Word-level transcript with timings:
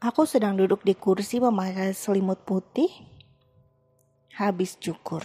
Aku 0.00 0.24
sedang 0.24 0.56
duduk 0.56 0.80
di 0.80 0.96
kursi 0.96 1.44
memakai 1.44 1.92
selimut 1.92 2.40
putih, 2.48 2.88
habis 4.32 4.72
cukur. 4.80 5.20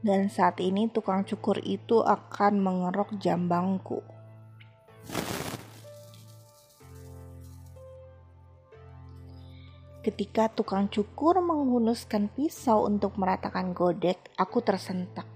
Dan 0.00 0.32
saat 0.32 0.56
ini 0.64 0.88
tukang 0.88 1.28
cukur 1.28 1.60
itu 1.60 2.00
akan 2.00 2.56
mengerok 2.56 3.20
jambangku. 3.20 4.00
Ketika 10.00 10.48
tukang 10.48 10.88
cukur 10.88 11.44
menghunuskan 11.44 12.32
pisau 12.32 12.88
untuk 12.88 13.20
meratakan 13.20 13.76
godek, 13.76 14.24
aku 14.40 14.64
tersentak. 14.64 15.28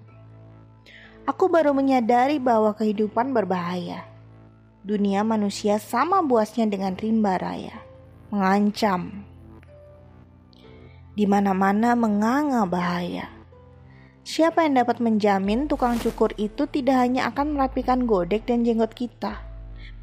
Aku 1.29 1.53
baru 1.53 1.77
menyadari 1.77 2.41
bahwa 2.41 2.73
kehidupan 2.73 3.37
berbahaya 3.37 4.09
dunia 4.83 5.23
manusia 5.23 5.79
sama 5.79 6.27
buasnya 6.27 6.67
dengan 6.67 6.99
rimba 6.99 7.39
raya, 7.39 7.79
mengancam. 8.33 9.29
Di 11.13 11.29
mana-mana 11.29 11.93
menganga 11.93 12.65
bahaya. 12.65 13.29
Siapa 14.25 14.65
yang 14.65 14.81
dapat 14.81 15.05
menjamin 15.05 15.69
tukang 15.69 16.01
cukur 16.01 16.33
itu 16.41 16.65
tidak 16.65 16.97
hanya 16.97 17.29
akan 17.29 17.53
merapikan 17.53 18.09
godek 18.09 18.49
dan 18.49 18.65
jenggot 18.65 18.97
kita? 18.97 19.37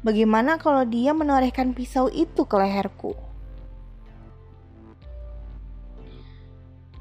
Bagaimana 0.06 0.62
kalau 0.62 0.86
dia 0.86 1.10
menorehkan 1.10 1.74
pisau 1.74 2.06
itu 2.06 2.46
ke 2.46 2.54
leherku? 2.54 3.18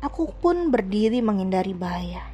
Aku 0.01 0.33
pun 0.33 0.73
berdiri 0.73 1.21
menghindari 1.21 1.77
bahaya. 1.77 2.25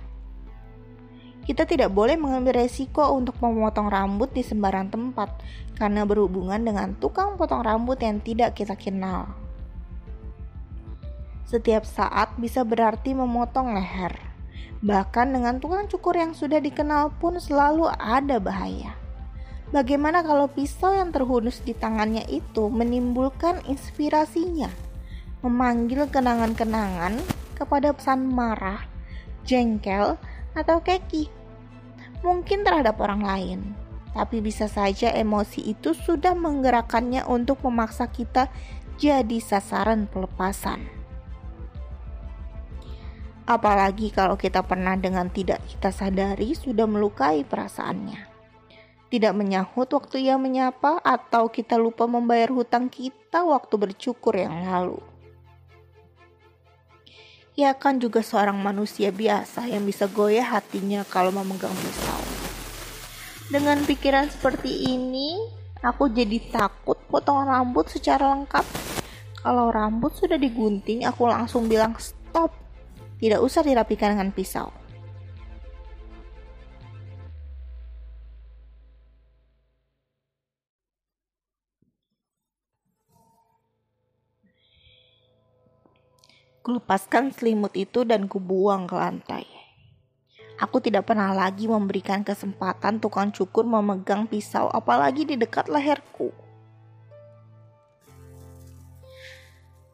Kita 1.46 1.70
tidak 1.70 1.94
boleh 1.94 2.18
mengambil 2.18 2.66
resiko 2.66 3.14
untuk 3.14 3.38
memotong 3.38 3.86
rambut 3.94 4.34
di 4.34 4.42
sembarang 4.42 4.90
tempat 4.90 5.30
karena 5.78 6.02
berhubungan 6.02 6.58
dengan 6.58 6.98
tukang 6.98 7.38
potong 7.38 7.62
rambut 7.62 8.02
yang 8.02 8.18
tidak 8.18 8.58
kita 8.58 8.74
kenal. 8.74 9.30
Setiap 11.46 11.86
saat 11.86 12.34
bisa 12.42 12.66
berarti 12.66 13.14
memotong 13.14 13.78
leher. 13.78 14.18
Bahkan 14.82 15.38
dengan 15.38 15.62
tukang 15.62 15.86
cukur 15.86 16.18
yang 16.18 16.34
sudah 16.34 16.58
dikenal 16.58 17.14
pun 17.22 17.38
selalu 17.38 17.94
ada 17.94 18.42
bahaya. 18.42 18.98
Bagaimana 19.70 20.26
kalau 20.26 20.50
pisau 20.50 20.98
yang 20.98 21.14
terhunus 21.14 21.62
di 21.62 21.78
tangannya 21.78 22.26
itu 22.26 22.70
menimbulkan 22.70 23.62
inspirasinya, 23.70 24.70
memanggil 25.46 26.10
kenangan-kenangan 26.10 27.22
kepada 27.54 27.94
pesan 27.94 28.30
marah, 28.30 28.86
jengkel, 29.46 30.18
atau 30.56 30.80
keki. 30.80 31.28
Mungkin 32.24 32.66
terhadap 32.66 32.98
orang 33.04 33.22
lain, 33.22 33.60
tapi 34.16 34.40
bisa 34.40 34.66
saja 34.72 35.12
emosi 35.12 35.76
itu 35.76 35.92
sudah 35.94 36.34
menggerakkannya 36.34 37.28
untuk 37.28 37.62
memaksa 37.62 38.08
kita 38.10 38.50
jadi 38.96 39.38
sasaran 39.44 40.08
pelepasan. 40.08 40.88
Apalagi 43.46 44.10
kalau 44.10 44.34
kita 44.40 44.66
pernah 44.66 44.98
dengan 44.98 45.30
tidak 45.30 45.62
kita 45.70 45.94
sadari 45.94 46.58
sudah 46.58 46.90
melukai 46.90 47.46
perasaannya. 47.46 48.34
Tidak 49.06 49.34
menyahut 49.38 49.86
waktu 49.94 50.26
ia 50.26 50.42
menyapa 50.42 50.98
atau 51.06 51.46
kita 51.54 51.78
lupa 51.78 52.10
membayar 52.10 52.50
hutang 52.50 52.90
kita 52.90 53.46
waktu 53.46 53.78
bercukur 53.78 54.34
yang 54.34 54.66
lalu 54.66 54.98
ia 57.56 57.72
kan 57.72 58.04
juga 58.04 58.20
seorang 58.20 58.60
manusia 58.60 59.16
biasa 59.16 59.72
yang 59.72 59.88
bisa 59.88 60.12
goyah 60.12 60.44
hatinya 60.44 61.08
kalau 61.08 61.32
memegang 61.32 61.72
pisau. 61.72 62.22
Dengan 63.48 63.80
pikiran 63.88 64.28
seperti 64.28 64.92
ini, 64.92 65.40
aku 65.80 66.12
jadi 66.12 66.52
takut 66.52 67.00
potong 67.08 67.48
rambut 67.48 67.88
secara 67.88 68.36
lengkap. 68.36 68.68
Kalau 69.40 69.72
rambut 69.72 70.12
sudah 70.12 70.36
digunting, 70.36 71.08
aku 71.08 71.32
langsung 71.32 71.72
bilang 71.72 71.96
stop. 71.96 72.52
Tidak 73.16 73.40
usah 73.40 73.64
dirapikan 73.64 74.20
dengan 74.20 74.36
pisau. 74.36 74.68
Kulepaskan 86.66 87.30
selimut 87.30 87.78
itu 87.78 88.02
dan 88.10 88.26
kubuang 88.26 88.90
ke 88.90 88.98
lantai. 88.98 89.46
Aku 90.58 90.82
tidak 90.82 91.06
pernah 91.06 91.30
lagi 91.30 91.70
memberikan 91.70 92.26
kesempatan 92.26 92.98
tukang 92.98 93.30
cukur 93.30 93.70
memegang 93.70 94.26
pisau 94.26 94.74
apalagi 94.74 95.30
di 95.30 95.38
dekat 95.38 95.70
leherku. 95.70 96.34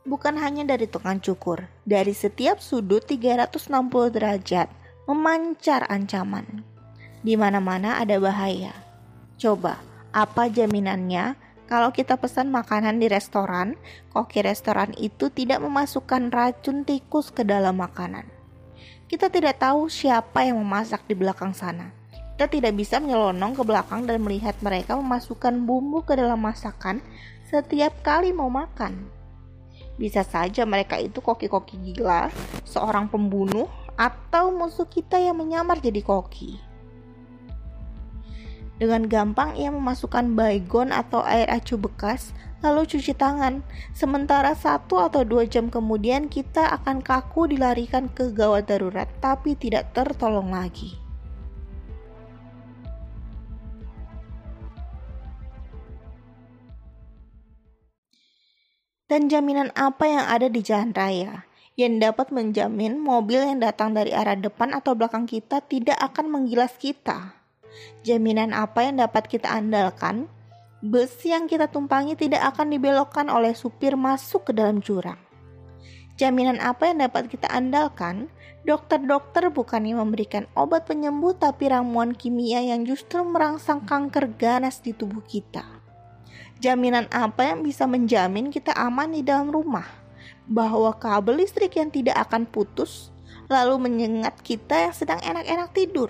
Bukan 0.08 0.40
hanya 0.40 0.64
dari 0.64 0.88
tukang 0.88 1.20
cukur, 1.20 1.68
dari 1.84 2.16
setiap 2.16 2.64
sudut 2.64 3.04
360 3.04 3.68
derajat 4.16 4.72
memancar 5.12 5.84
ancaman. 5.92 6.64
Di 7.20 7.36
mana-mana 7.36 8.00
ada 8.00 8.16
bahaya. 8.16 8.72
Coba, 9.36 9.76
apa 10.16 10.48
jaminannya 10.48 11.36
kalau 11.70 11.94
kita 11.94 12.18
pesan 12.20 12.50
makanan 12.50 13.00
di 13.00 13.08
restoran, 13.08 13.78
koki 14.12 14.44
restoran 14.44 14.92
itu 15.00 15.32
tidak 15.32 15.64
memasukkan 15.64 16.32
racun 16.34 16.84
tikus 16.84 17.32
ke 17.32 17.42
dalam 17.48 17.80
makanan. 17.80 18.28
Kita 19.12 19.28
tidak 19.28 19.60
tahu 19.60 19.92
siapa 19.92 20.48
yang 20.48 20.60
memasak 20.60 21.04
di 21.08 21.16
belakang 21.16 21.52
sana. 21.52 21.92
Kita 22.36 22.48
tidak 22.48 22.74
bisa 22.74 22.98
menyelonong 22.98 23.54
ke 23.54 23.64
belakang 23.68 24.10
dan 24.10 24.24
melihat 24.24 24.58
mereka 24.66 24.98
memasukkan 24.98 25.62
bumbu 25.62 26.02
ke 26.02 26.18
dalam 26.18 26.42
masakan 26.42 27.04
setiap 27.52 28.02
kali 28.02 28.32
mau 28.32 28.50
makan. 28.50 29.12
Bisa 30.00 30.26
saja 30.26 30.66
mereka 30.66 30.98
itu 30.98 31.22
koki-koki 31.22 31.78
gila, 31.92 32.32
seorang 32.66 33.12
pembunuh, 33.12 33.70
atau 34.00 34.50
musuh 34.50 34.90
kita 34.90 35.22
yang 35.22 35.38
menyamar 35.38 35.78
jadi 35.78 36.02
koki. 36.02 36.71
Dengan 38.82 39.06
gampang 39.06 39.54
ia 39.62 39.70
memasukkan 39.70 40.34
baygon 40.34 40.90
atau 40.90 41.22
air 41.22 41.46
acu 41.54 41.78
bekas, 41.78 42.34
lalu 42.66 42.90
cuci 42.90 43.14
tangan. 43.14 43.62
Sementara 43.94 44.58
satu 44.58 44.98
atau 44.98 45.22
dua 45.22 45.46
jam 45.46 45.70
kemudian 45.70 46.26
kita 46.26 46.66
akan 46.82 47.06
kaku 47.06 47.54
dilarikan 47.54 48.10
ke 48.10 48.34
gawat 48.34 48.66
darurat, 48.66 49.06
tapi 49.22 49.54
tidak 49.54 49.94
tertolong 49.94 50.50
lagi. 50.50 50.98
Dan 59.06 59.30
jaminan 59.30 59.70
apa 59.78 60.10
yang 60.10 60.26
ada 60.26 60.50
di 60.50 60.66
jalan 60.66 60.90
raya? 60.90 61.46
yang 61.80 62.04
dapat 62.04 62.30
menjamin 62.36 63.00
mobil 63.00 63.42
yang 63.42 63.58
datang 63.64 63.96
dari 63.96 64.12
arah 64.12 64.36
depan 64.36 64.76
atau 64.76 64.92
belakang 64.94 65.24
kita 65.26 65.64
tidak 65.66 65.98
akan 65.98 66.30
menggilas 66.30 66.76
kita. 66.78 67.41
Jaminan 68.02 68.52
apa 68.52 68.88
yang 68.88 69.00
dapat 69.00 69.30
kita 69.30 69.48
andalkan? 69.48 70.28
Bus 70.82 71.14
yang 71.22 71.46
kita 71.46 71.70
tumpangi 71.70 72.18
tidak 72.18 72.42
akan 72.56 72.74
dibelokkan 72.74 73.30
oleh 73.30 73.54
supir 73.54 73.94
masuk 73.94 74.50
ke 74.50 74.52
dalam 74.58 74.82
jurang. 74.82 75.22
Jaminan 76.18 76.58
apa 76.58 76.90
yang 76.90 77.06
dapat 77.06 77.30
kita 77.30 77.46
andalkan? 77.54 78.34
Dokter-dokter 78.62 79.50
bukannya 79.50 79.98
memberikan 79.98 80.46
obat 80.54 80.86
penyembuh 80.86 81.34
tapi 81.34 81.70
ramuan 81.70 82.14
kimia 82.14 82.62
yang 82.62 82.86
justru 82.86 83.22
merangsang 83.26 83.86
kanker 83.86 84.30
ganas 84.38 84.82
di 84.82 84.94
tubuh 84.94 85.22
kita. 85.26 85.66
Jaminan 86.62 87.10
apa 87.10 87.54
yang 87.54 87.66
bisa 87.66 87.90
menjamin 87.90 88.54
kita 88.54 88.74
aman 88.78 89.18
di 89.18 89.26
dalam 89.26 89.50
rumah? 89.50 89.86
Bahwa 90.46 90.94
kabel 90.94 91.42
listrik 91.42 91.78
yang 91.78 91.90
tidak 91.90 92.30
akan 92.30 92.46
putus 92.46 93.10
lalu 93.50 93.82
menyengat 93.82 94.42
kita 94.42 94.90
yang 94.90 94.94
sedang 94.94 95.22
enak-enak 95.22 95.70
tidur 95.74 96.10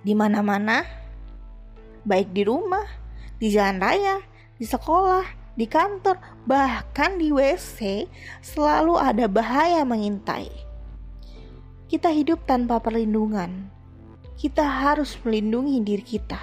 di 0.00 0.16
mana-mana, 0.16 0.84
baik 2.08 2.32
di 2.32 2.42
rumah, 2.44 2.84
di 3.36 3.52
jalan 3.52 3.80
raya, 3.80 4.16
di 4.56 4.64
sekolah, 4.64 5.24
di 5.56 5.68
kantor, 5.68 6.16
bahkan 6.48 7.20
di 7.20 7.28
WC, 7.28 8.08
selalu 8.40 8.96
ada 8.96 9.28
bahaya 9.28 9.84
mengintai. 9.84 10.48
Kita 11.90 12.08
hidup 12.08 12.46
tanpa 12.46 12.80
perlindungan. 12.80 13.68
Kita 14.40 14.64
harus 14.64 15.20
melindungi 15.20 15.84
diri 15.84 16.04
kita. 16.06 16.40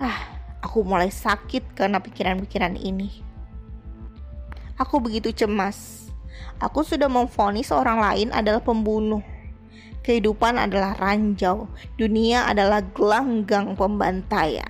Ah, 0.00 0.40
aku 0.64 0.80
mulai 0.80 1.12
sakit 1.12 1.76
karena 1.76 2.00
pikiran-pikiran 2.00 2.78
ini. 2.80 3.20
Aku 4.80 4.96
begitu 4.96 5.28
cemas. 5.34 6.08
Aku 6.56 6.86
sudah 6.86 7.10
memfonis 7.10 7.68
orang 7.68 8.00
lain 8.00 8.28
adalah 8.32 8.62
pembunuh 8.62 9.33
Kehidupan 10.04 10.60
adalah 10.60 10.92
ranjau, 11.00 11.64
dunia 11.96 12.44
adalah 12.44 12.84
gelanggang 12.92 13.72
pembantaian. 13.72 14.68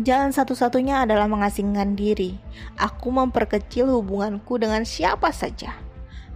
Jalan 0.00 0.32
satu-satunya 0.32 1.04
adalah 1.04 1.28
mengasingkan 1.28 1.92
diri. 1.92 2.40
Aku 2.80 3.12
memperkecil 3.12 3.84
hubunganku 3.90 4.56
dengan 4.56 4.86
siapa 4.88 5.28
saja. 5.34 5.76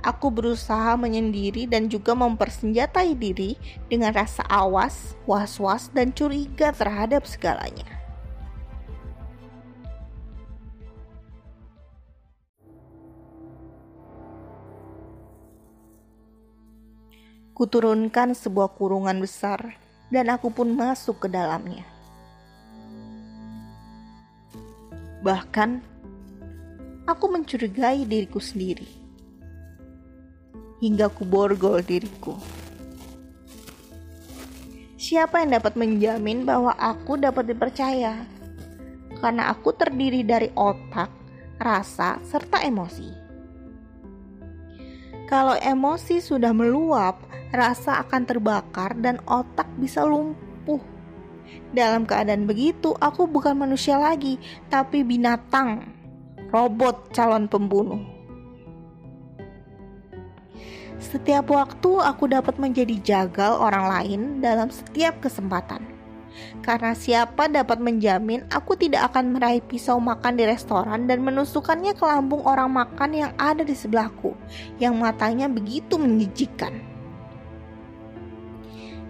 Aku 0.03 0.35
berusaha 0.35 0.99
menyendiri 0.99 1.71
dan 1.71 1.87
juga 1.87 2.13
mempersenjatai 2.13 3.15
diri 3.15 3.55
dengan 3.87 4.11
rasa 4.11 4.43
awas, 4.51 5.15
was-was, 5.31 5.95
dan 5.95 6.11
curiga 6.11 6.75
terhadap 6.75 7.23
segalanya. 7.23 8.02
Kuturunkan 17.63 18.35
sebuah 18.35 18.75
kurungan 18.75 19.23
besar 19.23 19.79
dan 20.11 20.35
aku 20.35 20.51
pun 20.51 20.75
masuk 20.75 21.23
ke 21.23 21.29
dalamnya. 21.31 21.87
Bahkan, 25.23 25.79
aku 27.07 27.25
mencurigai 27.31 28.03
diriku 28.03 28.43
sendiri. 28.43 28.91
Hingga 30.83 31.07
ku 31.15 31.23
borgol 31.23 31.87
diriku. 31.87 32.35
Siapa 34.99 35.47
yang 35.47 35.55
dapat 35.55 35.79
menjamin 35.79 36.43
bahwa 36.43 36.75
aku 36.75 37.15
dapat 37.15 37.47
dipercaya? 37.47 38.27
Karena 39.23 39.55
aku 39.55 39.71
terdiri 39.71 40.27
dari 40.27 40.51
otak, 40.59 41.15
rasa, 41.63 42.19
serta 42.27 42.59
emosi. 42.67 43.07
Kalau 45.31 45.55
emosi 45.63 46.19
sudah 46.19 46.51
meluap, 46.51 47.32
rasa 47.53 48.01
akan 48.03 48.25
terbakar 48.25 48.97
dan 48.99 49.21
otak 49.29 49.69
bisa 49.77 50.03
lumpuh. 50.03 50.81
Dalam 51.73 52.09
keadaan 52.09 52.49
begitu, 52.49 52.97
aku 52.97 53.29
bukan 53.29 53.57
manusia 53.57 54.01
lagi, 54.01 54.41
tapi 54.73 55.05
binatang, 55.05 55.85
robot 56.49 57.13
calon 57.13 57.49
pembunuh. 57.49 58.01
Setiap 61.01 61.53
waktu 61.53 61.91
aku 62.01 62.25
dapat 62.31 62.57
menjadi 62.57 62.97
jagal 63.05 63.61
orang 63.61 63.85
lain 63.89 64.21
dalam 64.41 64.73
setiap 64.73 65.21
kesempatan. 65.21 65.85
Karena 66.65 66.97
siapa 66.97 67.51
dapat 67.53 67.77
menjamin 67.77 68.49
aku 68.49 68.73
tidak 68.79 69.13
akan 69.13 69.37
meraih 69.37 69.61
pisau 69.61 70.01
makan 70.01 70.41
di 70.41 70.49
restoran 70.49 71.05
dan 71.05 71.21
menusukkannya 71.21 71.93
ke 71.93 72.05
lambung 72.09 72.41
orang 72.49 72.73
makan 72.73 73.13
yang 73.13 73.33
ada 73.37 73.61
di 73.61 73.77
sebelahku, 73.77 74.33
yang 74.81 74.97
matanya 74.97 75.53
begitu 75.53 76.01
menjijikkan. 76.01 76.92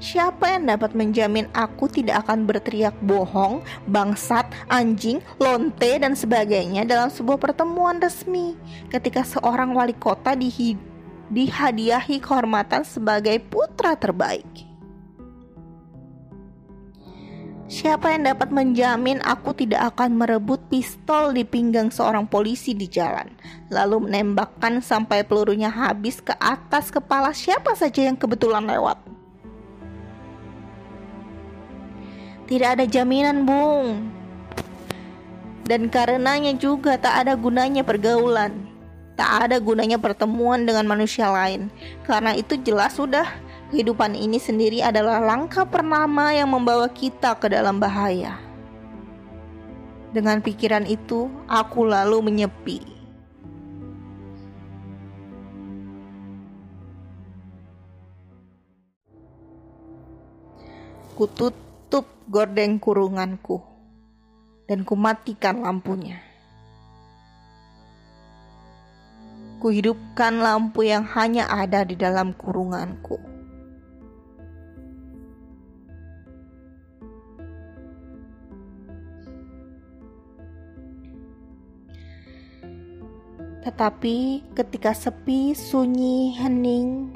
Siapa 0.02 0.50
yang 0.50 0.66
dapat 0.66 0.98
menjamin 0.98 1.46
aku 1.54 1.86
tidak 1.86 2.26
akan 2.26 2.42
berteriak 2.42 2.90
bohong, 3.06 3.62
bangsat, 3.86 4.50
anjing, 4.66 5.22
lonte, 5.38 5.94
dan 5.94 6.18
sebagainya 6.18 6.82
dalam 6.82 7.06
sebuah 7.06 7.38
pertemuan 7.38 8.02
resmi 8.02 8.58
ketika 8.90 9.22
seorang 9.22 9.70
wali 9.70 9.94
kota 9.94 10.34
dihadiahi 10.34 12.18
kehormatan 12.18 12.82
sebagai 12.82 13.38
putra 13.46 13.94
terbaik? 13.94 14.66
Siapa 17.70 18.10
yang 18.10 18.26
dapat 18.26 18.50
menjamin 18.50 19.22
aku 19.22 19.54
tidak 19.54 19.94
akan 19.94 20.18
merebut 20.18 20.58
pistol 20.66 21.30
di 21.30 21.46
pinggang 21.46 21.94
seorang 21.94 22.26
polisi 22.26 22.74
di 22.74 22.90
jalan, 22.90 23.30
lalu 23.70 24.10
menembakkan 24.10 24.82
sampai 24.82 25.22
pelurunya 25.22 25.70
habis 25.70 26.18
ke 26.18 26.34
atas 26.42 26.90
kepala 26.90 27.30
siapa 27.30 27.78
saja 27.78 28.02
yang 28.10 28.18
kebetulan 28.18 28.66
lewat? 28.66 29.11
Tidak 32.52 32.68
ada 32.68 32.84
jaminan, 32.84 33.48
Bung. 33.48 34.12
Dan 35.64 35.88
karenanya 35.88 36.52
juga 36.52 37.00
tak 37.00 37.24
ada 37.24 37.32
gunanya 37.32 37.80
pergaulan. 37.80 38.68
Tak 39.16 39.48
ada 39.48 39.56
gunanya 39.56 39.96
pertemuan 39.96 40.68
dengan 40.68 40.84
manusia 40.84 41.32
lain. 41.32 41.72
Karena 42.04 42.36
itu 42.36 42.60
jelas 42.60 43.00
sudah 43.00 43.24
kehidupan 43.72 44.12
ini 44.12 44.36
sendiri 44.36 44.84
adalah 44.84 45.24
langkah 45.24 45.64
pertama 45.64 46.36
yang 46.36 46.52
membawa 46.52 46.92
kita 46.92 47.40
ke 47.40 47.48
dalam 47.48 47.80
bahaya. 47.80 48.36
Dengan 50.12 50.44
pikiran 50.44 50.84
itu, 50.84 51.32
aku 51.48 51.88
lalu 51.88 52.20
menyepi. 52.20 52.84
Kutut 61.16 61.71
tutup 61.92 62.08
gordeng 62.32 62.80
kurunganku 62.80 63.60
dan 64.64 64.80
kumatikan 64.80 65.60
lampunya. 65.60 66.16
Kuhidupkan 69.60 70.40
lampu 70.40 70.88
yang 70.88 71.04
hanya 71.04 71.52
ada 71.52 71.84
di 71.84 71.92
dalam 71.92 72.32
kurunganku. 72.32 73.20
Tetapi 83.68 84.16
ketika 84.56 84.96
sepi, 84.96 85.52
sunyi, 85.52 86.40
hening, 86.40 87.12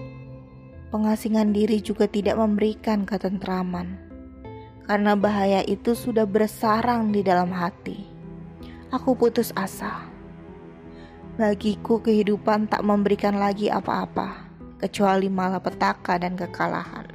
pengasingan 0.93 1.56
diri 1.56 1.81
juga 1.81 2.05
tidak 2.05 2.37
memberikan 2.37 3.08
ketentraman 3.08 4.05
karena 4.86 5.18
bahaya 5.18 5.66
itu 5.66 5.98
sudah 5.98 6.22
bersarang 6.24 7.10
di 7.10 7.26
dalam 7.26 7.50
hati. 7.50 8.06
Aku 8.94 9.18
putus 9.18 9.50
asa. 9.58 10.06
Bagiku 11.36 11.98
kehidupan 12.00 12.70
tak 12.70 12.86
memberikan 12.86 13.36
lagi 13.36 13.66
apa-apa 13.68 14.46
kecuali 14.78 15.26
malapetaka 15.26 16.22
dan 16.22 16.38
kekalahan. 16.38 17.10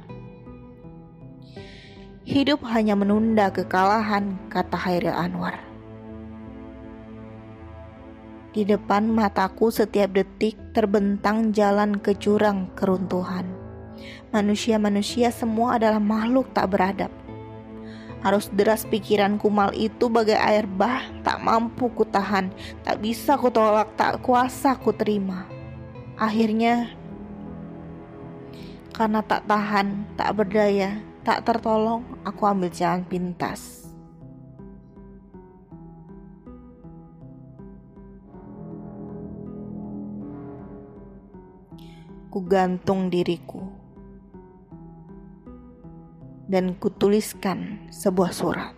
Hidup 2.22 2.62
hanya 2.70 2.94
menunda 2.94 3.50
kekalahan, 3.50 4.38
kata 4.46 4.78
Hairil 4.78 5.10
Anwar. 5.10 5.58
Di 8.52 8.68
depan 8.68 9.08
mataku 9.10 9.72
setiap 9.72 10.12
detik 10.12 10.54
terbentang 10.76 11.50
jalan 11.56 11.98
ke 11.98 12.14
jurang 12.14 12.68
keruntuhan. 12.76 13.48
Manusia-manusia 14.30 15.32
semua 15.32 15.80
adalah 15.80 15.98
makhluk 15.98 16.52
tak 16.52 16.70
beradab 16.76 17.10
harus 18.22 18.46
deras 18.54 18.86
pikiran 18.86 19.34
kumal 19.36 19.74
itu 19.74 20.06
bagai 20.06 20.38
air 20.38 20.64
bah, 20.64 21.02
tak 21.26 21.42
mampu 21.42 21.90
ku 21.90 22.06
tahan, 22.06 22.54
tak 22.86 23.02
bisa 23.02 23.34
ku 23.34 23.50
tolak, 23.50 23.90
tak 23.98 24.22
kuasa 24.22 24.78
ku 24.78 24.94
terima. 24.94 25.44
Akhirnya, 26.14 26.94
karena 28.94 29.26
tak 29.26 29.42
tahan, 29.50 30.06
tak 30.14 30.30
berdaya, 30.38 31.02
tak 31.26 31.42
tertolong, 31.42 32.06
aku 32.22 32.42
ambil 32.46 32.70
jalan 32.70 33.02
pintas. 33.02 33.82
Ku 42.32 42.40
gantung 42.40 43.12
diriku 43.12 43.81
dan 46.52 46.76
kutuliskan 46.76 47.88
sebuah 47.88 48.28
surat. 48.36 48.76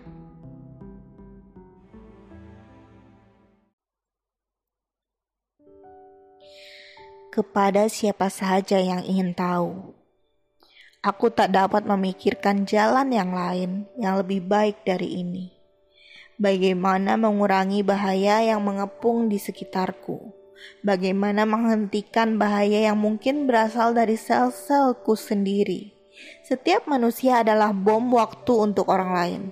Kepada 7.34 7.90
siapa 7.90 8.30
saja 8.30 8.78
yang 8.78 9.02
ingin 9.02 9.34
tahu, 9.34 9.90
aku 11.02 11.34
tak 11.34 11.50
dapat 11.50 11.82
memikirkan 11.82 12.62
jalan 12.62 13.10
yang 13.10 13.34
lain 13.34 13.90
yang 13.98 14.22
lebih 14.22 14.46
baik 14.46 14.86
dari 14.86 15.18
ini. 15.18 15.50
Bagaimana 16.38 17.18
mengurangi 17.18 17.82
bahaya 17.82 18.38
yang 18.38 18.62
mengepung 18.62 19.26
di 19.26 19.42
sekitarku? 19.42 20.30
Bagaimana 20.86 21.42
menghentikan 21.42 22.38
bahaya 22.38 22.86
yang 22.86 23.02
mungkin 23.02 23.50
berasal 23.50 23.98
dari 23.98 24.14
sel-selku 24.14 25.18
sendiri? 25.18 25.93
Setiap 26.44 26.84
manusia 26.84 27.40
adalah 27.40 27.72
bom 27.72 28.12
waktu 28.12 28.52
untuk 28.52 28.92
orang 28.92 29.10
lain. 29.16 29.42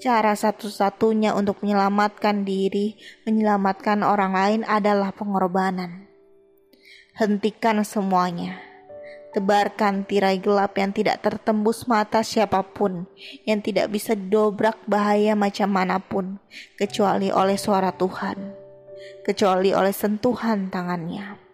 Cara 0.00 0.32
satu-satunya 0.32 1.36
untuk 1.36 1.60
menyelamatkan 1.60 2.48
diri, 2.48 2.96
menyelamatkan 3.28 4.00
orang 4.00 4.32
lain 4.32 4.60
adalah 4.64 5.12
pengorbanan. 5.12 6.08
Hentikan 7.12 7.84
semuanya. 7.84 8.56
Tebarkan 9.36 10.08
tirai 10.08 10.40
gelap 10.40 10.74
yang 10.80 10.96
tidak 10.96 11.20
tertembus 11.20 11.84
mata 11.84 12.24
siapa 12.24 12.64
pun, 12.64 13.06
yang 13.44 13.60
tidak 13.60 13.92
bisa 13.92 14.16
didobrak 14.16 14.80
bahaya 14.88 15.36
macam 15.36 15.70
mana 15.70 16.00
pun, 16.00 16.40
kecuali 16.80 17.28
oleh 17.30 17.54
suara 17.54 17.92
Tuhan, 17.94 18.56
kecuali 19.22 19.70
oleh 19.70 19.92
sentuhan 19.94 20.72
tangannya. 20.72 21.49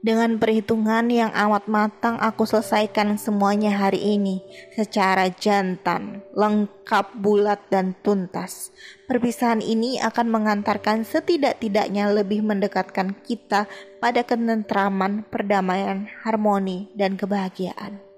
Dengan 0.00 0.40
perhitungan 0.40 1.12
yang 1.12 1.28
amat 1.28 1.68
matang 1.68 2.16
aku 2.16 2.48
selesaikan 2.48 3.20
semuanya 3.20 3.76
hari 3.76 4.16
ini 4.16 4.40
secara 4.72 5.28
jantan, 5.28 6.24
lengkap, 6.32 7.20
bulat, 7.20 7.60
dan 7.68 7.92
tuntas. 8.00 8.72
Perpisahan 9.04 9.60
ini 9.60 10.00
akan 10.00 10.32
mengantarkan 10.32 11.04
setidak-tidaknya 11.04 12.16
lebih 12.16 12.40
mendekatkan 12.40 13.12
kita 13.28 13.68
pada 14.00 14.24
ketentraman, 14.24 15.28
perdamaian, 15.28 16.08
harmoni, 16.24 16.88
dan 16.96 17.20
kebahagiaan. 17.20 18.09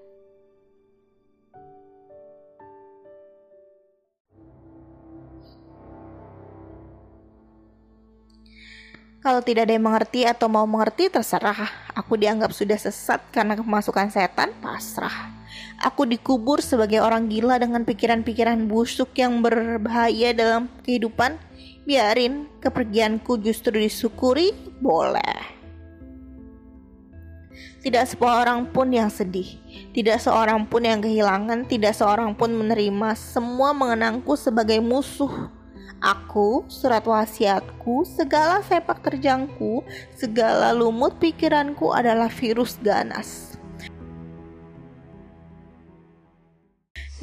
Kalau 9.23 9.39
tidak 9.39 9.71
ada 9.71 9.79
yang 9.79 9.87
mengerti 9.87 10.27
atau 10.27 10.51
mau 10.51 10.67
mengerti 10.67 11.07
terserah. 11.07 11.71
Aku 11.95 12.19
dianggap 12.19 12.51
sudah 12.51 12.75
sesat 12.75 13.23
karena 13.31 13.55
kemasukan 13.55 14.11
setan, 14.11 14.51
pasrah. 14.59 15.31
Aku 15.79 16.03
dikubur 16.03 16.59
sebagai 16.59 16.99
orang 16.99 17.31
gila 17.31 17.55
dengan 17.55 17.87
pikiran-pikiran 17.87 18.67
busuk 18.67 19.15
yang 19.15 19.39
berbahaya 19.39 20.35
dalam 20.35 20.67
kehidupan. 20.83 21.39
Biarin 21.87 22.51
kepergianku 22.59 23.39
justru 23.39 23.79
disyukuri, 23.79 24.51
boleh. 24.83 25.55
Tidak 27.79 28.03
seorang 28.03 28.67
pun 28.75 28.91
yang 28.91 29.07
sedih, 29.07 29.55
tidak 29.95 30.19
seorang 30.19 30.67
pun 30.67 30.83
yang 30.83 30.99
kehilangan, 30.99 31.63
tidak 31.67 31.95
seorang 31.95 32.35
pun 32.35 32.51
menerima. 32.51 33.15
Semua 33.15 33.71
mengenangku 33.71 34.35
sebagai 34.35 34.83
musuh 34.83 35.62
Aku, 36.03 36.67
surat 36.67 37.07
wasiatku, 37.07 38.03
segala 38.03 38.59
sepak 38.59 38.99
terjangku, 38.99 39.87
segala 40.11 40.75
lumut 40.75 41.15
pikiranku 41.15 41.95
adalah 41.95 42.27
virus 42.27 42.75
ganas. 42.83 43.55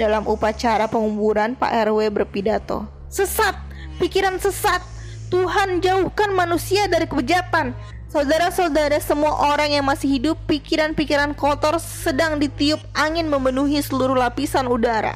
Dalam 0.01 0.25
upacara 0.25 0.89
penguburan, 0.89 1.53
Pak 1.61 1.93
RW 1.93 2.09
berpidato, 2.09 2.89
"Sesat, 3.13 3.53
pikiran 4.01 4.41
sesat. 4.41 4.81
Tuhan 5.29 5.85
jauhkan 5.85 6.33
manusia 6.33 6.89
dari 6.89 7.05
kebejatan. 7.05 7.77
Saudara-saudara, 8.09 8.97
semua 8.99 9.53
orang 9.53 9.77
yang 9.77 9.85
masih 9.85 10.09
hidup, 10.19 10.41
pikiran-pikiran 10.49 11.37
kotor 11.37 11.77
sedang 11.79 12.41
ditiup 12.41 12.81
angin 12.97 13.29
memenuhi 13.29 13.79
seluruh 13.85 14.17
lapisan 14.17 14.67
udara. 14.67 15.15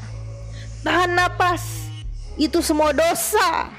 Tahan 0.85 1.17
napas, 1.17 1.84
itu 2.41 2.63
semua 2.63 2.91
dosa. 2.91 3.71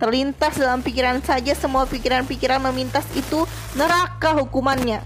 Terlintas 0.00 0.56
dalam 0.56 0.80
pikiran 0.80 1.20
saja 1.20 1.52
semua 1.52 1.84
pikiran-pikiran 1.84 2.58
memintas 2.72 3.04
itu 3.12 3.44
neraka 3.76 4.32
hukumannya. 4.40 5.04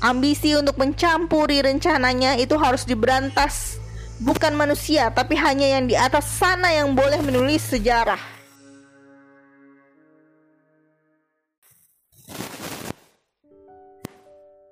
Ambisi 0.00 0.56
untuk 0.56 0.80
mencampuri 0.80 1.60
rencananya 1.60 2.34
itu 2.40 2.56
harus 2.56 2.88
diberantas. 2.88 3.78
Bukan 4.20 4.52
manusia, 4.52 5.08
tapi 5.12 5.32
hanya 5.36 5.80
yang 5.80 5.88
di 5.88 5.96
atas 5.96 6.28
sana 6.28 6.72
yang 6.72 6.92
boleh 6.92 7.20
menulis 7.24 7.64
sejarah. 7.64 8.20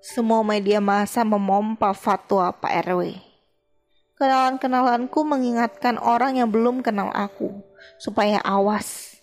Semua 0.01 0.41
media 0.43 0.81
massa 0.81 1.23
memompa 1.23 1.93
fatwa 1.93 2.51
Pak 2.51 2.73
RW. 2.89 3.28
Kenalan-kenalanku 4.19 5.23
mengingatkan 5.23 5.95
orang 5.95 6.43
yang 6.43 6.51
belum 6.51 6.83
kenal 6.83 7.15
aku, 7.15 7.63
supaya 8.03 8.43
awas. 8.43 9.15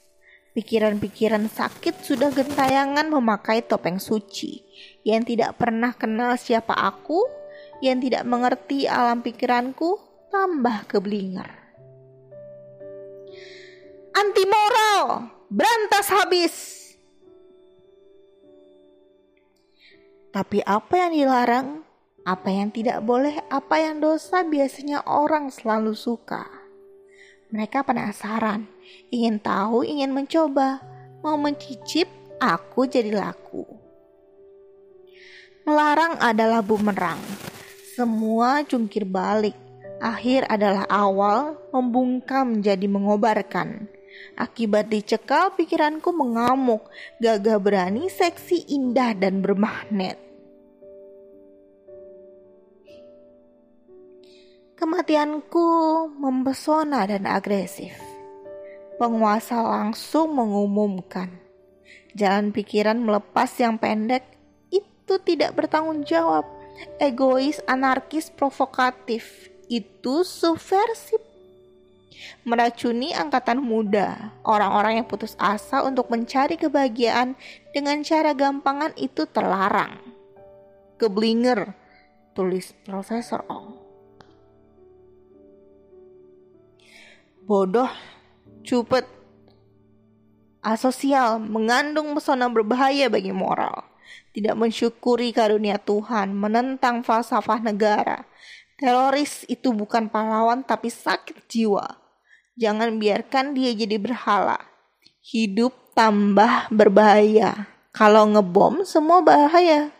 Pikiran-pikiran 0.56 1.52
sakit 1.52 2.00
sudah 2.00 2.32
gentayangan 2.32 3.12
memakai 3.12 3.60
topeng 3.60 4.00
suci, 4.00 4.64
yang 5.04 5.28
tidak 5.28 5.60
pernah 5.60 5.92
kenal 5.92 6.40
siapa 6.40 6.72
aku, 6.72 7.28
yang 7.84 8.00
tidak 8.00 8.24
mengerti 8.24 8.88
alam 8.88 9.20
pikiranku, 9.20 10.00
tambah 10.32 10.88
keblinger. 10.88 11.52
Anti 14.16 14.44
moral, 14.48 15.28
berantas 15.52 16.08
habis. 16.08 16.56
Tapi 20.32 20.64
apa 20.64 20.94
yang 20.96 21.12
dilarang 21.12 21.68
apa 22.26 22.50
yang 22.50 22.74
tidak 22.74 23.06
boleh, 23.06 23.38
apa 23.54 23.78
yang 23.78 24.02
dosa 24.02 24.42
biasanya 24.42 25.06
orang 25.06 25.54
selalu 25.54 25.94
suka. 25.94 26.50
Mereka 27.54 27.86
penasaran, 27.86 28.66
ingin 29.14 29.38
tahu, 29.38 29.86
ingin 29.86 30.10
mencoba, 30.10 30.82
mau 31.22 31.38
mencicip, 31.38 32.10
aku 32.42 32.90
jadi 32.90 33.14
laku. 33.14 33.62
Melarang 35.70 36.18
adalah 36.18 36.66
bumerang. 36.66 37.22
Semua 37.94 38.66
jungkir 38.66 39.06
balik. 39.06 39.54
Akhir 40.02 40.50
adalah 40.50 40.90
awal, 40.90 41.62
membungkam 41.70 42.60
jadi 42.66 42.90
mengobarkan. 42.90 43.86
Akibat 44.34 44.90
dicekal 44.90 45.54
pikiranku 45.54 46.10
mengamuk, 46.10 46.90
gagah 47.22 47.62
berani, 47.62 48.10
seksi, 48.10 48.66
indah, 48.68 49.14
dan 49.16 49.40
bermagnet. 49.40 50.20
Kematianku 54.76 55.68
mempesona 56.20 57.08
dan 57.08 57.24
agresif. 57.24 57.96
Penguasa 59.00 59.64
langsung 59.64 60.36
mengumumkan, 60.36 61.32
jalan 62.12 62.52
pikiran 62.52 63.00
melepas 63.00 63.56
yang 63.56 63.80
pendek 63.80 64.28
itu 64.68 65.16
tidak 65.24 65.56
bertanggung 65.56 66.04
jawab, 66.04 66.44
egois, 67.00 67.64
anarkis, 67.72 68.28
provokatif, 68.28 69.48
itu 69.72 70.28
subversif. 70.28 71.24
Meracuni 72.44 73.16
angkatan 73.16 73.64
muda, 73.64 74.36
orang-orang 74.44 75.00
yang 75.00 75.08
putus 75.08 75.40
asa 75.40 75.88
untuk 75.88 76.12
mencari 76.12 76.60
kebahagiaan 76.60 77.40
dengan 77.72 78.04
cara 78.04 78.36
gampangan 78.36 78.92
itu 79.00 79.24
terlarang. 79.24 80.04
Keblinger, 81.00 81.72
tulis 82.36 82.76
Profesor 82.84 83.48
Ong. 83.48 83.85
Bodoh, 87.46 87.90
cupet, 88.66 89.06
asosial, 90.66 91.38
mengandung 91.38 92.18
pesona 92.18 92.50
berbahaya 92.50 93.06
bagi 93.06 93.30
moral, 93.30 93.86
tidak 94.34 94.58
mensyukuri 94.58 95.30
karunia 95.30 95.78
Tuhan, 95.78 96.34
menentang 96.34 97.06
falsafah 97.06 97.62
negara. 97.62 98.26
Teroris 98.76 99.46
itu 99.48 99.72
bukan 99.72 100.10
pahlawan 100.12 100.66
tapi 100.66 100.90
sakit 100.92 101.48
jiwa. 101.48 101.86
Jangan 102.60 102.98
biarkan 103.00 103.56
dia 103.56 103.72
jadi 103.72 103.96
berhala. 104.02 104.60
Hidup 105.24 105.72
tambah 105.96 106.68
berbahaya. 106.74 107.72
Kalau 107.96 108.28
ngebom 108.28 108.84
semua 108.84 109.24
bahaya. 109.24 109.96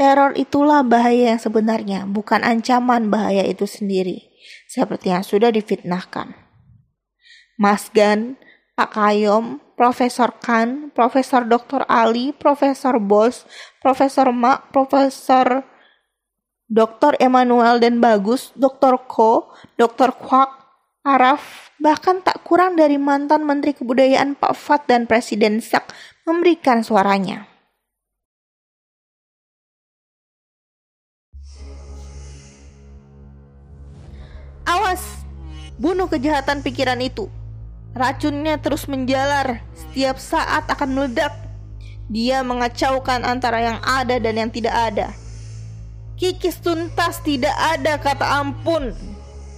Teror 0.00 0.32
itulah 0.40 0.80
bahaya 0.80 1.36
yang 1.36 1.40
sebenarnya, 1.40 2.08
bukan 2.08 2.40
ancaman 2.40 3.12
bahaya 3.12 3.44
itu 3.44 3.68
sendiri, 3.68 4.32
seperti 4.66 5.12
yang 5.12 5.20
sudah 5.20 5.52
difitnahkan. 5.52 6.32
Mas 7.60 7.92
Gan, 7.92 8.40
Pak 8.72 8.96
Kayom, 8.96 9.60
Profesor 9.76 10.32
Kan, 10.40 10.88
Profesor 10.96 11.44
Dr. 11.44 11.84
Ali, 11.84 12.32
Profesor 12.32 12.96
Bos, 12.96 13.44
Profesor 13.84 14.32
Mak, 14.32 14.72
Profesor 14.72 15.68
Dr. 16.72 17.20
Emmanuel 17.20 17.76
dan 17.76 18.00
Bagus, 18.00 18.48
Dr. 18.56 18.96
Ko, 19.04 19.52
Dr. 19.76 20.16
Kwak, 20.16 20.48
Araf, 21.04 21.74
bahkan 21.76 22.24
tak 22.24 22.40
kurang 22.46 22.80
dari 22.80 22.96
mantan 22.96 23.44
Menteri 23.44 23.76
Kebudayaan 23.76 24.38
Pak 24.40 24.54
Fat 24.56 24.88
dan 24.88 25.04
Presiden 25.04 25.60
Sak 25.60 25.92
memberikan 26.24 26.80
suaranya. 26.80 27.51
Awas, 34.82 35.22
bunuh 35.78 36.10
kejahatan 36.10 36.58
pikiran 36.58 36.98
itu. 36.98 37.30
Racunnya 37.94 38.58
terus 38.58 38.90
menjalar, 38.90 39.62
setiap 39.78 40.18
saat 40.18 40.66
akan 40.66 40.90
meledak. 40.90 41.30
Dia 42.10 42.42
mengacaukan 42.42 43.22
antara 43.22 43.62
yang 43.62 43.78
ada 43.78 44.18
dan 44.18 44.34
yang 44.34 44.50
tidak 44.50 44.74
ada. 44.74 45.14
Kikis 46.18 46.58
tuntas 46.58 47.22
tidak 47.22 47.54
ada 47.54 47.94
kata 47.94 48.26
ampun. 48.42 48.90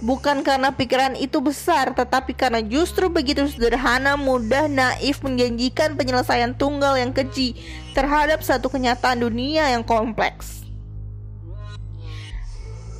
Bukan 0.05 0.45
karena 0.45 0.69
pikiran 0.69 1.17
itu 1.17 1.41
besar, 1.41 1.97
tetapi 1.97 2.37
karena 2.37 2.61
justru 2.61 3.09
begitu 3.09 3.49
sederhana, 3.49 4.13
mudah, 4.13 4.69
naif, 4.69 5.25
menjanjikan 5.25 5.97
penyelesaian 5.97 6.53
tunggal 6.53 7.01
yang 7.01 7.09
keji 7.09 7.57
terhadap 7.97 8.45
satu 8.45 8.69
kenyataan 8.69 9.25
dunia 9.25 9.73
yang 9.73 9.81
kompleks. 9.81 10.64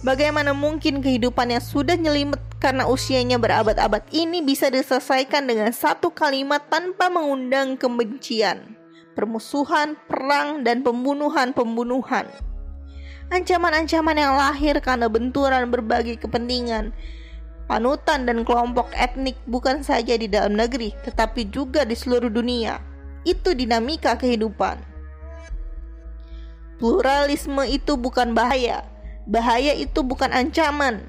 Bagaimana 0.06 0.54
mungkin 0.54 1.02
kehidupan 1.02 1.50
yang 1.50 1.66
sudah 1.66 1.98
nyelimet 1.98 2.38
karena 2.62 2.86
usianya 2.86 3.42
berabad-abad 3.42 4.06
ini 4.14 4.46
bisa 4.46 4.70
diselesaikan 4.70 5.50
dengan 5.50 5.74
satu 5.74 6.14
kalimat 6.14 6.62
tanpa 6.70 7.10
mengundang 7.10 7.74
kebencian, 7.74 8.78
permusuhan, 9.18 9.98
perang, 10.06 10.62
dan 10.62 10.86
pembunuhan-pembunuhan. 10.86 12.30
Ancaman-ancaman 13.34 14.14
yang 14.14 14.38
lahir 14.38 14.78
karena 14.78 15.10
benturan 15.10 15.74
berbagai 15.74 16.22
kepentingan, 16.22 16.94
panutan 17.66 18.30
dan 18.30 18.46
kelompok 18.46 18.94
etnik 18.94 19.34
bukan 19.50 19.82
saja 19.82 20.22
di 20.22 20.30
dalam 20.30 20.54
negeri, 20.54 20.94
tetapi 21.02 21.50
juga 21.50 21.82
di 21.82 21.98
seluruh 21.98 22.30
dunia. 22.30 22.78
Itu 23.26 23.58
dinamika 23.58 24.14
kehidupan. 24.22 24.78
Pluralisme 26.78 27.66
itu 27.66 27.98
bukan 27.98 28.38
bahaya, 28.38 28.86
Bahaya 29.26 29.74
itu 29.74 30.06
bukan 30.06 30.30
ancaman. 30.30 31.02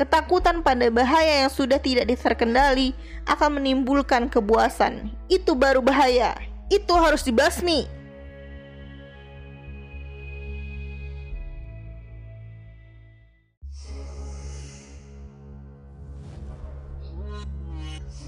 Ketakutan 0.00 0.64
pada 0.64 0.88
bahaya 0.88 1.44
yang 1.44 1.52
sudah 1.52 1.76
tidak 1.76 2.08
terkendali 2.16 2.96
akan 3.28 3.60
menimbulkan 3.60 4.32
kebuasan. 4.32 5.12
Itu 5.28 5.52
baru 5.52 5.84
bahaya. 5.84 6.40
Itu 6.72 6.96
harus 6.96 7.20
dibasmi. 7.20 7.84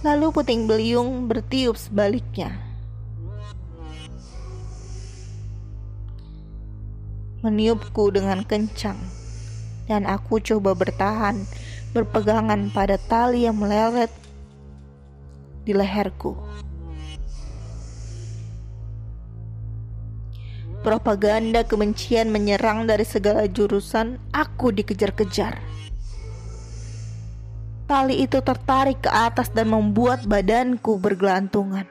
Lalu 0.04 0.28
puting 0.28 0.68
beliung 0.68 1.24
bertiup 1.24 1.80
sebaliknya. 1.80 2.52
Meniupku 7.40 8.12
dengan 8.12 8.44
kencang 8.44 9.22
dan 9.86 10.06
aku 10.06 10.38
coba 10.42 10.74
bertahan 10.74 11.42
berpegangan 11.92 12.72
pada 12.72 12.96
tali 12.96 13.44
yang 13.44 13.60
meleret 13.60 14.10
di 15.62 15.76
leherku. 15.76 16.34
Propaganda 20.82 21.62
kebencian 21.62 22.34
menyerang 22.34 22.90
dari 22.90 23.06
segala 23.06 23.46
jurusan, 23.46 24.18
aku 24.34 24.74
dikejar-kejar. 24.74 25.62
Tali 27.86 28.18
itu 28.18 28.42
tertarik 28.42 29.06
ke 29.06 29.10
atas 29.12 29.54
dan 29.54 29.70
membuat 29.70 30.26
badanku 30.26 30.98
bergelantungan. 30.98 31.86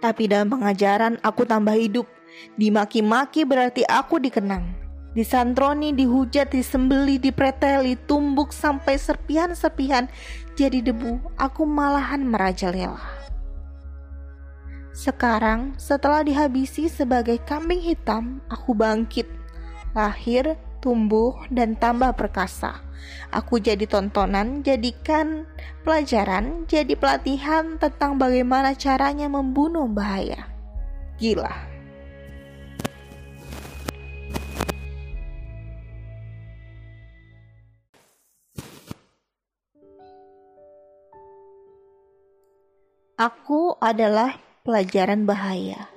Tapi 0.00 0.32
dalam 0.32 0.48
pengajaran 0.48 1.20
aku 1.20 1.44
tambah 1.44 1.76
hidup. 1.76 2.08
Dimaki-maki 2.56 3.44
berarti 3.44 3.84
aku 3.84 4.16
dikenang. 4.16 4.79
Disantroni, 5.10 5.90
dihujat, 5.90 6.54
disembeli, 6.54 7.18
dipreteli, 7.18 7.98
tumbuk 8.06 8.54
sampai 8.54 8.94
serpihan-serpihan 8.94 10.06
jadi 10.54 10.78
debu. 10.86 11.18
Aku 11.34 11.66
malahan 11.66 12.22
merajalela. 12.22 13.02
Sekarang, 14.94 15.74
setelah 15.80 16.22
dihabisi 16.22 16.86
sebagai 16.86 17.40
kambing 17.42 17.80
hitam, 17.80 18.38
aku 18.46 18.76
bangkit, 18.76 19.26
lahir, 19.96 20.54
tumbuh, 20.78 21.34
dan 21.48 21.74
tambah 21.74 22.14
perkasa. 22.14 22.84
Aku 23.32 23.56
jadi 23.56 23.88
tontonan, 23.88 24.60
jadikan 24.60 25.48
pelajaran, 25.88 26.68
jadi 26.68 26.94
pelatihan 26.94 27.80
tentang 27.80 28.20
bagaimana 28.20 28.76
caranya 28.76 29.26
membunuh 29.26 29.88
bahaya. 29.88 30.46
Gila. 31.16 31.69
Aku 43.20 43.76
adalah 43.84 44.40
pelajaran 44.64 45.28
bahaya. 45.28 45.92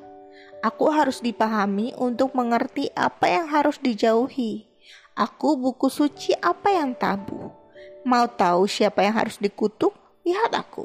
Aku 0.59 0.91
harus 0.91 1.23
dipahami 1.23 1.95
untuk 1.95 2.35
mengerti 2.35 2.91
apa 2.99 3.31
yang 3.31 3.47
harus 3.47 3.79
dijauhi. 3.79 4.67
Aku 5.15 5.55
buku 5.55 5.87
suci 5.87 6.35
apa 6.43 6.75
yang 6.75 6.91
tabu. 6.91 7.47
Mau 8.03 8.27
tahu 8.27 8.67
siapa 8.67 9.07
yang 9.07 9.15
harus 9.15 9.39
dikutuk? 9.39 9.95
Lihat 10.27 10.51
aku. 10.51 10.83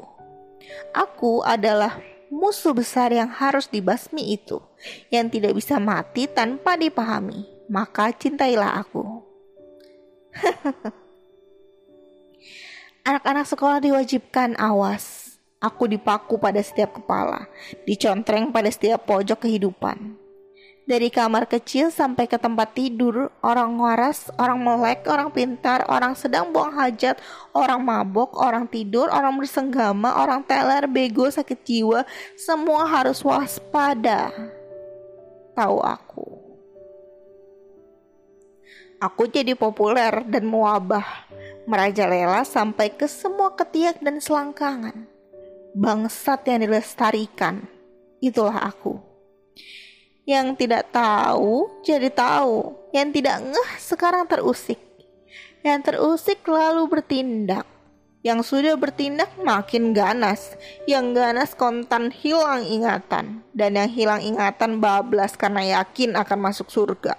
Aku 0.95 1.43
adalah 1.43 1.99
musuh 2.31 2.71
besar 2.71 3.11
yang 3.11 3.27
harus 3.27 3.67
dibasmi 3.67 4.39
itu, 4.39 4.63
yang 5.11 5.27
tidak 5.27 5.51
bisa 5.59 5.75
mati 5.75 6.23
tanpa 6.31 6.79
dipahami. 6.79 7.67
Maka 7.67 8.15
cintailah 8.15 8.79
aku. 8.79 9.03
Anak-anak 13.11 13.43
sekolah 13.43 13.83
diwajibkan 13.83 14.55
awas 14.55 15.28
Aku 15.59 15.91
dipaku 15.91 16.39
pada 16.39 16.63
setiap 16.63 17.03
kepala, 17.03 17.51
dicontreng 17.83 18.47
pada 18.47 18.71
setiap 18.71 19.03
pojok 19.03 19.43
kehidupan. 19.43 20.15
Dari 20.87 21.11
kamar 21.11 21.51
kecil 21.51 21.91
sampai 21.91 22.31
ke 22.31 22.39
tempat 22.39 22.71
tidur, 22.79 23.27
orang 23.43 23.75
waras, 23.75 24.31
orang 24.39 24.55
melek, 24.63 25.03
orang 25.03 25.27
pintar, 25.35 25.83
orang 25.91 26.15
sedang 26.15 26.55
buang 26.55 26.71
hajat, 26.71 27.19
orang 27.51 27.83
mabok, 27.83 28.39
orang 28.39 28.71
tidur, 28.71 29.11
orang 29.11 29.35
bersenggama, 29.35 30.15
orang 30.15 30.47
teler, 30.47 30.87
bego, 30.87 31.27
sakit 31.27 31.59
jiwa, 31.67 32.07
semua 32.39 32.87
harus 32.87 33.19
waspada. 33.19 34.31
Tahu 35.59 35.77
aku. 35.83 36.27
Aku 39.03 39.27
jadi 39.27 39.59
populer 39.59 40.23
dan 40.23 40.47
mewabah, 40.47 41.27
merajalela 41.67 42.47
sampai 42.47 42.95
ke 42.95 43.11
semua 43.11 43.51
ketiak 43.59 43.99
dan 43.99 44.23
selangkangan 44.23 45.18
bangsat 45.73 46.45
yang 46.49 46.65
dilestarikan. 46.65 47.65
Itulah 48.19 48.69
aku. 48.69 48.99
Yang 50.27 50.61
tidak 50.65 50.93
tahu 50.93 51.81
jadi 51.81 52.09
tahu, 52.13 52.77
yang 52.93 53.09
tidak 53.09 53.41
ngeh 53.41 53.71
sekarang 53.81 54.29
terusik. 54.29 54.77
Yang 55.65 55.79
terusik 55.91 56.39
lalu 56.45 56.85
bertindak. 56.87 57.65
Yang 58.19 58.51
sudah 58.51 58.75
bertindak 58.75 59.31
makin 59.39 59.95
ganas. 59.95 60.53
Yang 60.85 61.17
ganas 61.17 61.51
kontan 61.55 62.11
hilang 62.11 62.67
ingatan. 62.67 63.41
Dan 63.55 63.79
yang 63.79 63.89
hilang 63.89 64.21
ingatan 64.21 64.83
bablas 64.83 65.33
karena 65.39 65.79
yakin 65.79 66.15
akan 66.19 66.39
masuk 66.39 66.67
surga. 66.69 67.15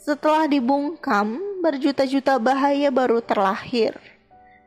Setelah 0.00 0.48
dibungkam, 0.48 1.36
berjuta-juta 1.60 2.40
bahaya 2.40 2.88
baru 2.88 3.20
terlahir 3.20 4.09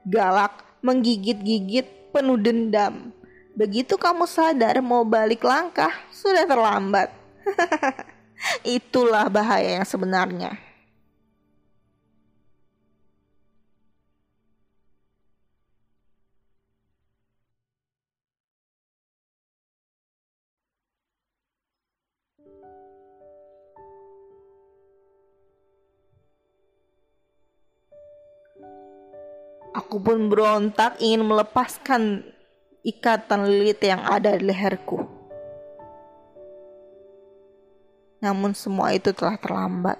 galak, 0.08 0.64
menggigit-gigit, 0.84 2.14
penuh 2.14 2.38
dendam. 2.40 3.12
Begitu 3.54 3.96
kamu 3.98 4.26
sadar 4.26 4.82
mau 4.82 5.06
balik 5.06 5.46
langkah, 5.46 5.94
sudah 6.10 6.46
terlambat. 6.46 7.10
Itulah 8.66 9.30
bahaya 9.30 9.80
yang 9.82 9.88
sebenarnya. 9.88 10.58
Aku 29.74 29.98
pun 29.98 30.30
berontak 30.30 31.02
ingin 31.02 31.26
melepaskan 31.26 32.22
ikatan 32.86 33.50
lilit 33.50 33.82
yang 33.82 34.06
ada 34.06 34.38
di 34.38 34.46
leherku. 34.46 35.02
Namun 38.22 38.54
semua 38.54 38.94
itu 38.94 39.10
telah 39.12 39.36
terlambat. 39.42 39.98